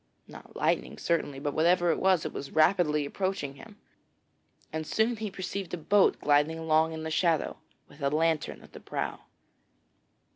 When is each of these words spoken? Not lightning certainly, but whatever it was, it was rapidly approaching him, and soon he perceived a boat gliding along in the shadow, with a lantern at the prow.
Not 0.27 0.55
lightning 0.55 0.97
certainly, 0.97 1.37
but 1.37 1.53
whatever 1.53 1.91
it 1.91 1.99
was, 1.99 2.25
it 2.25 2.33
was 2.33 2.49
rapidly 2.49 3.05
approaching 3.05 3.53
him, 3.53 3.77
and 4.73 4.87
soon 4.87 5.15
he 5.17 5.29
perceived 5.29 5.75
a 5.75 5.77
boat 5.77 6.19
gliding 6.19 6.57
along 6.57 6.93
in 6.93 7.03
the 7.03 7.11
shadow, 7.11 7.57
with 7.87 8.01
a 8.01 8.09
lantern 8.09 8.61
at 8.63 8.73
the 8.73 8.79
prow. 8.79 9.19